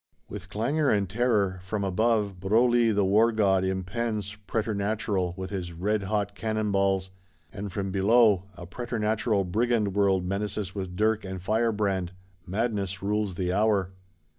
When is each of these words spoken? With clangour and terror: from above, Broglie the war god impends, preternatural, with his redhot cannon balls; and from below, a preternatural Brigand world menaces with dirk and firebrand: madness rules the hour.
With 0.27 0.49
clangour 0.49 0.89
and 0.89 1.07
terror: 1.07 1.59
from 1.61 1.83
above, 1.83 2.39
Broglie 2.39 2.91
the 2.91 3.05
war 3.05 3.31
god 3.31 3.63
impends, 3.63 4.33
preternatural, 4.47 5.35
with 5.37 5.51
his 5.51 5.73
redhot 5.73 6.33
cannon 6.33 6.71
balls; 6.71 7.11
and 7.53 7.71
from 7.71 7.91
below, 7.91 8.45
a 8.55 8.65
preternatural 8.65 9.43
Brigand 9.43 9.93
world 9.93 10.25
menaces 10.25 10.73
with 10.73 10.95
dirk 10.95 11.23
and 11.23 11.39
firebrand: 11.39 12.13
madness 12.47 13.03
rules 13.03 13.35
the 13.35 13.53
hour. 13.53 13.91